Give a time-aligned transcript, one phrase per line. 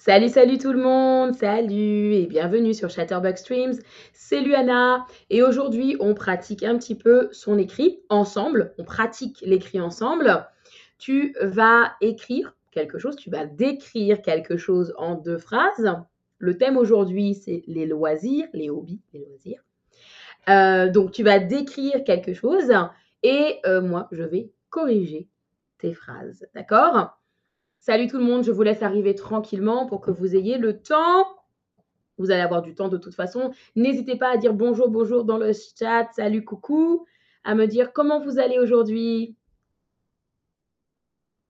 [0.00, 3.74] Salut, salut tout le monde, salut et bienvenue sur Chatterbug Streams.
[4.12, 8.74] C'est Luana et aujourd'hui on pratique un petit peu son écrit ensemble.
[8.78, 10.46] On pratique l'écrit ensemble.
[10.98, 15.92] Tu vas écrire quelque chose, tu vas décrire quelque chose en deux phrases.
[16.38, 19.64] Le thème aujourd'hui c'est les loisirs, les hobbies, les loisirs.
[20.48, 22.72] Euh, donc tu vas décrire quelque chose
[23.24, 25.28] et euh, moi je vais corriger
[25.78, 27.17] tes phrases, d'accord?
[27.88, 31.26] Salut tout le monde, je vous laisse arriver tranquillement pour que vous ayez le temps.
[32.18, 33.54] Vous allez avoir du temps de toute façon.
[33.76, 37.06] N'hésitez pas à dire bonjour, bonjour dans le chat, salut, coucou,
[37.44, 39.36] à me dire comment vous allez aujourd'hui.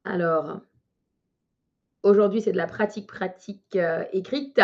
[0.04, 0.60] Alors,
[2.04, 4.60] aujourd'hui, c'est de la pratique pratique euh, écrite.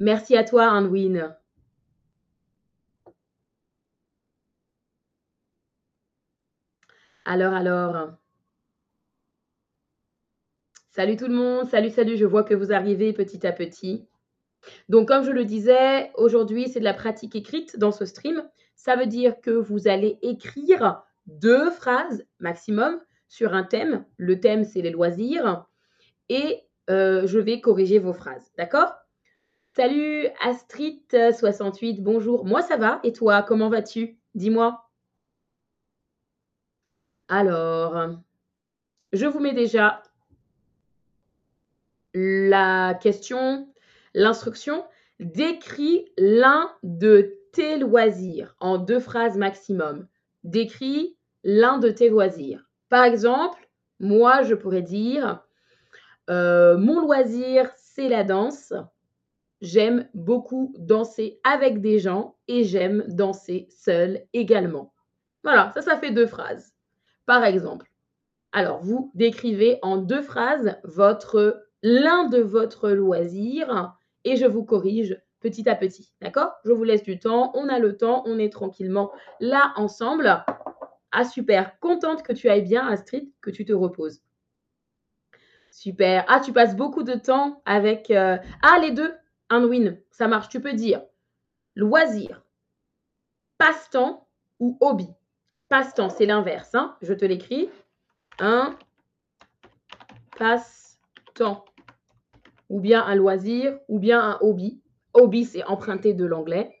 [0.00, 1.36] Merci à toi, Anwin.
[7.26, 8.23] Alors, alors.
[10.94, 14.06] Salut tout le monde, salut, salut, je vois que vous arrivez petit à petit.
[14.88, 18.48] Donc, comme je le disais, aujourd'hui, c'est de la pratique écrite dans ce stream.
[18.76, 24.04] Ça veut dire que vous allez écrire deux phrases maximum sur un thème.
[24.18, 25.66] Le thème, c'est les loisirs.
[26.28, 28.52] Et euh, je vais corriger vos phrases.
[28.56, 28.94] D'accord?
[29.74, 32.44] Salut Astrid68, bonjour.
[32.44, 33.00] Moi, ça va?
[33.02, 34.20] Et toi, comment vas-tu?
[34.36, 34.88] Dis-moi.
[37.26, 38.10] Alors,
[39.12, 40.00] je vous mets déjà
[42.14, 43.68] la question,
[44.14, 44.84] l'instruction,
[45.20, 50.06] décris l'un de tes loisirs en deux phrases maximum.
[50.44, 52.68] Décris l'un de tes loisirs.
[52.88, 53.68] Par exemple,
[54.00, 55.44] moi, je pourrais dire,
[56.30, 58.72] euh, mon loisir, c'est la danse.
[59.60, 64.92] J'aime beaucoup danser avec des gens et j'aime danser seul également.
[65.42, 66.74] Voilà, ça, ça fait deux phrases.
[67.26, 67.90] Par exemple,
[68.52, 75.20] alors vous décrivez en deux phrases votre l'un de votre loisir et je vous corrige
[75.40, 76.10] petit à petit.
[76.22, 76.52] D'accord?
[76.64, 80.42] Je vous laisse du temps, on a le temps, on est tranquillement là ensemble.
[81.12, 84.22] Ah super, contente que tu ailles bien Astrid, que tu te reposes.
[85.70, 86.24] Super.
[86.28, 88.10] Ah, tu passes beaucoup de temps avec...
[88.10, 89.12] Euh, ah, les deux,
[89.50, 90.48] un win, ça marche.
[90.48, 91.02] Tu peux dire
[91.76, 92.42] loisir,
[93.58, 94.26] passe-temps
[94.58, 95.08] ou hobby?
[95.68, 96.74] Passe-temps, c'est l'inverse.
[96.74, 97.68] Hein Je te l'écris.
[98.38, 98.78] Un
[100.38, 101.64] passe-temps
[102.68, 104.80] ou bien un loisir, ou bien un hobby.
[105.12, 106.74] Hobby, c'est emprunté de l'anglais.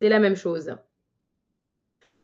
[0.00, 0.74] C'est la même chose.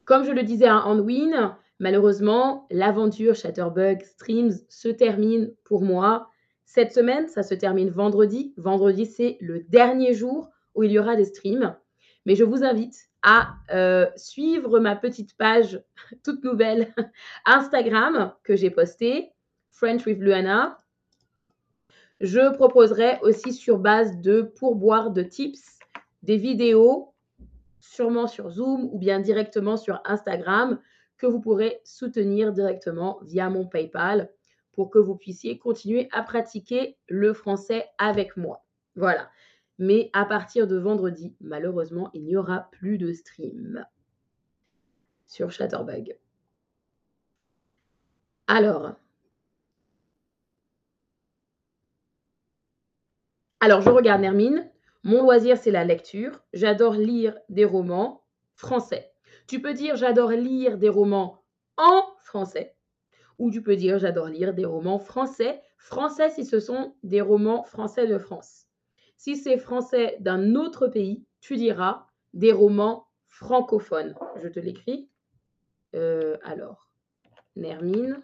[0.04, 6.30] Comme je le disais à Anwin, malheureusement, l'aventure Chatterbug Streams se termine pour moi
[6.64, 7.28] cette semaine.
[7.28, 8.54] Ça se termine vendredi.
[8.56, 11.76] Vendredi, c'est le dernier jour où il y aura des streams.
[12.24, 15.82] Mais je vous invite à euh, suivre ma petite page
[16.24, 16.94] toute nouvelle
[17.44, 19.32] Instagram que j'ai postée,
[19.72, 20.78] French with Luana.
[22.20, 25.78] Je proposerai aussi sur base de pourboire de tips
[26.22, 27.12] des vidéos,
[27.80, 30.80] sûrement sur Zoom ou bien directement sur Instagram,
[31.18, 34.30] que vous pourrez soutenir directement via mon PayPal
[34.72, 38.64] pour que vous puissiez continuer à pratiquer le français avec moi.
[38.94, 39.30] Voilà.
[39.78, 43.84] Mais à partir de vendredi, malheureusement, il n'y aura plus de stream
[45.26, 46.16] sur Chatterbug.
[48.46, 48.94] Alors,
[53.60, 54.70] Alors, je regarde Nermine.
[55.02, 56.42] Mon loisir, c'est la lecture.
[56.52, 58.24] J'adore lire des romans
[58.54, 59.12] français.
[59.46, 61.42] Tu peux dire j'adore lire des romans
[61.76, 62.74] en français.
[63.38, 65.62] Ou tu peux dire j'adore lire des romans français.
[65.78, 68.66] Français si ce sont des romans français de France.
[69.16, 74.14] Si c'est français d'un autre pays, tu diras des romans francophones.
[74.42, 75.08] Je te l'écris.
[75.94, 76.90] Euh, alors,
[77.54, 78.20] Nermine,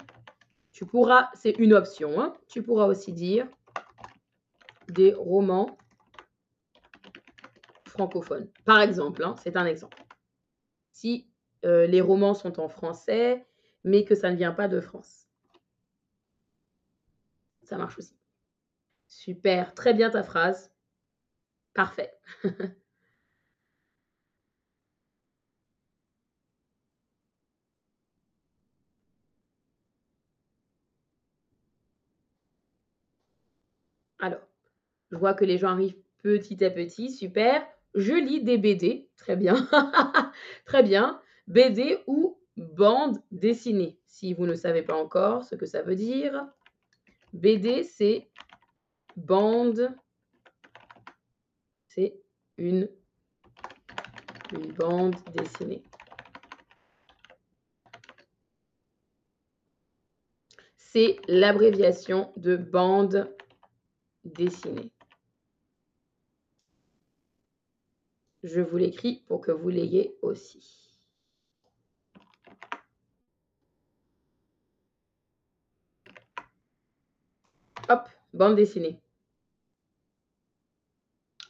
[0.72, 2.34] tu pourras, c'est une option, hein.
[2.48, 3.46] tu pourras aussi dire
[4.88, 5.76] des romans
[7.86, 8.48] francophones.
[8.64, 10.02] Par exemple, hein, c'est un exemple.
[10.92, 11.28] Si
[11.64, 13.46] euh, les romans sont en français,
[13.84, 15.26] mais que ça ne vient pas de France.
[17.62, 18.16] Ça marche aussi.
[19.08, 20.72] Super, très bien ta phrase.
[21.74, 22.12] Parfait.
[34.18, 34.40] Alors,
[35.12, 37.10] je vois que les gens arrivent petit à petit.
[37.10, 37.66] Super.
[37.94, 39.10] Je lis des BD.
[39.18, 39.68] Très bien.
[40.64, 41.20] Très bien.
[41.46, 43.98] BD ou bande dessinée.
[44.06, 46.46] Si vous ne savez pas encore ce que ça veut dire.
[47.34, 48.30] BD, c'est
[49.16, 49.94] bande.
[51.88, 52.18] C'est
[52.56, 52.88] une,
[54.54, 55.82] une bande dessinée.
[60.78, 63.30] C'est l'abréviation de bande
[64.24, 64.90] dessiner.
[68.42, 70.98] Je vous l'écris pour que vous l'ayez aussi.
[77.88, 79.00] Hop, bande dessinée.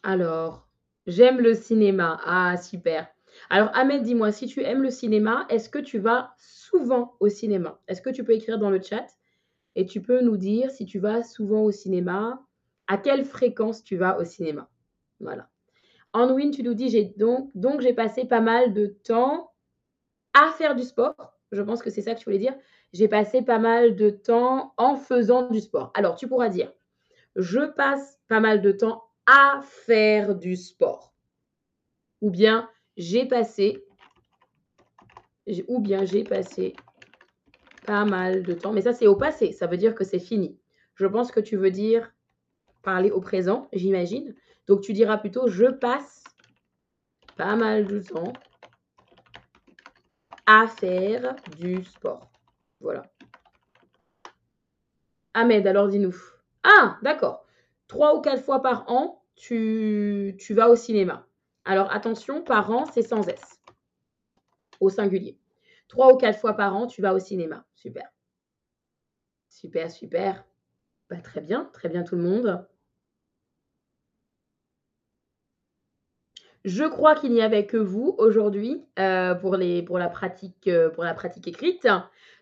[0.02, 0.68] Alors,
[1.06, 2.20] j'aime le cinéma.
[2.24, 3.08] Ah, super.
[3.50, 7.80] Alors, Ahmed, dis-moi, si tu aimes le cinéma, est-ce que tu vas souvent au cinéma?
[7.88, 9.06] Est-ce que tu peux écrire dans le chat
[9.74, 12.44] et tu peux nous dire si tu vas souvent au cinéma,
[12.88, 14.68] à quelle fréquence tu vas au cinéma?
[15.20, 15.51] Voilà.
[16.12, 19.52] Anwin, tu nous dis, j'ai donc, donc j'ai passé pas mal de temps
[20.34, 21.38] à faire du sport.
[21.52, 22.54] Je pense que c'est ça que tu voulais dire.
[22.92, 25.90] J'ai passé pas mal de temps en faisant du sport.
[25.94, 26.72] Alors, tu pourras dire,
[27.36, 31.14] je passe pas mal de temps à faire du sport.
[32.20, 33.84] Ou bien, j'ai passé,
[35.68, 36.74] ou bien j'ai passé
[37.86, 38.72] pas mal de temps.
[38.72, 39.52] Mais ça, c'est au passé.
[39.52, 40.58] Ça veut dire que c'est fini.
[40.94, 42.12] Je pense que tu veux dire
[42.82, 44.34] parler au présent, j'imagine.
[44.66, 46.24] Donc, tu diras plutôt, je passe
[47.36, 48.32] pas mal de temps
[50.46, 52.30] à faire du sport.
[52.80, 53.04] Voilà.
[55.34, 56.14] Ahmed, alors dis-nous.
[56.62, 57.46] Ah, d'accord.
[57.88, 61.26] Trois ou quatre fois par an, tu, tu vas au cinéma.
[61.64, 63.60] Alors attention, par an, c'est sans S.
[64.80, 65.38] Au singulier.
[65.88, 67.64] Trois ou quatre fois par an, tu vas au cinéma.
[67.74, 68.10] Super.
[69.48, 70.44] Super, super.
[71.08, 72.66] Bah, très bien, très bien tout le monde.
[76.64, 79.56] Je crois qu'il n'y avait que vous aujourd'hui euh, pour,
[79.86, 81.88] pour, la pratique, euh, pour la pratique écrite.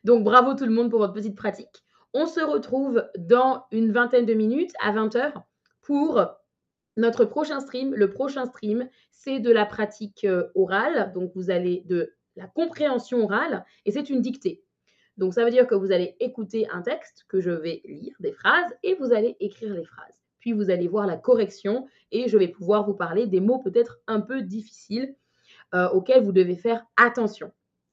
[0.04, 1.84] Donc bravo tout le monde pour votre petite pratique.
[2.12, 5.32] On se retrouve dans une vingtaine de minutes à 20h
[5.80, 6.22] pour
[6.98, 7.94] notre prochain stream.
[7.94, 11.12] Le prochain stream, c'est de la pratique euh, orale.
[11.14, 14.62] Donc vous allez de la compréhension orale et c'est une dictée.
[15.16, 18.32] Donc ça veut dire que vous allez écouter un texte que je vais lire, des
[18.32, 22.36] phrases, et vous allez écrire les phrases puis vous allez voir la correction et je
[22.36, 25.14] vais pouvoir vous parler des mots peut-être un peu difficiles
[25.74, 27.52] euh, auxquels vous devez faire attention.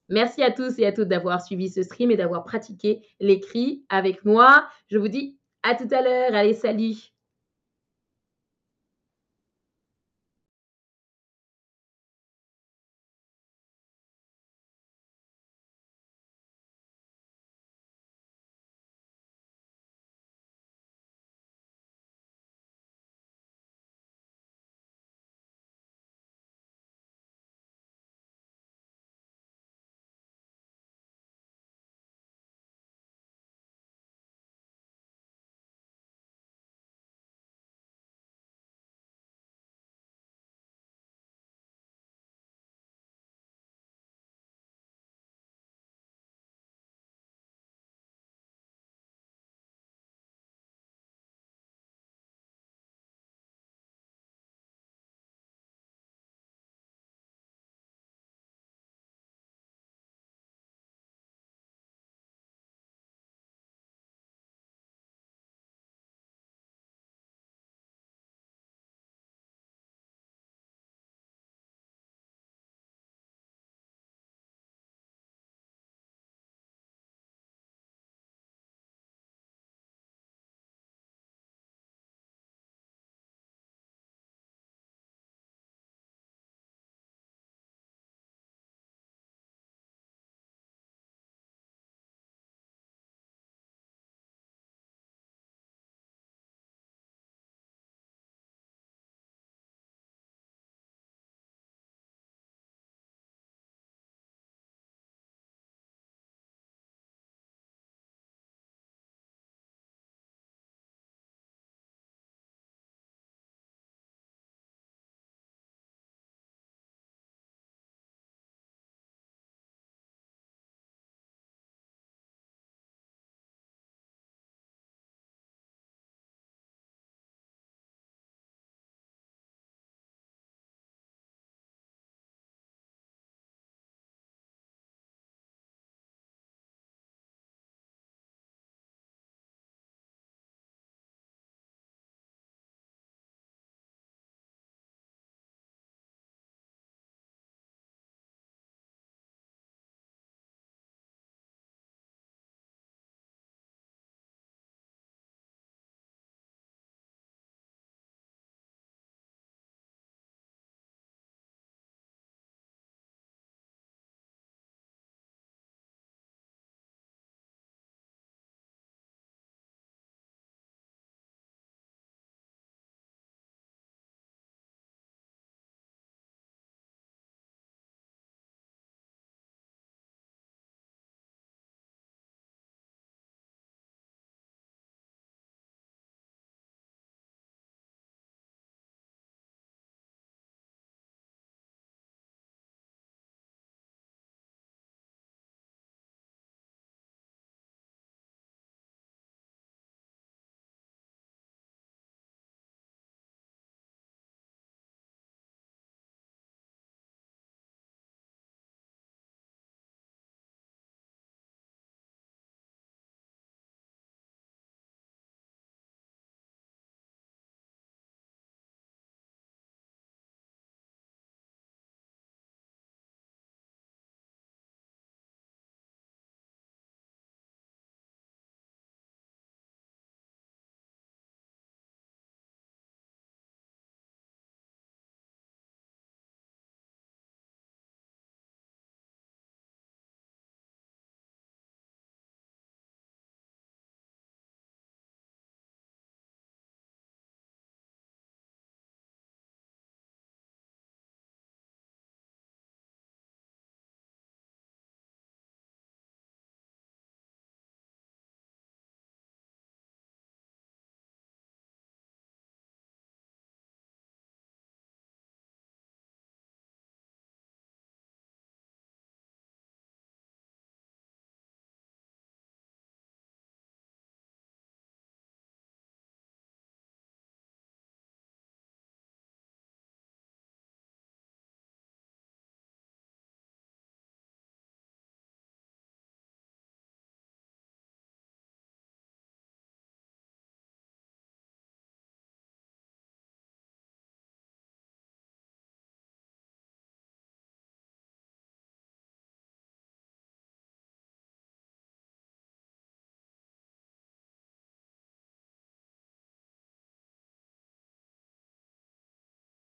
[0.09, 4.23] Merci à tous et à toutes d'avoir suivi ce stream et d'avoir pratiqué l'écrit avec
[4.23, 4.67] moi.
[4.87, 6.33] Je vous dis à tout à l'heure.
[6.33, 7.11] Allez, salut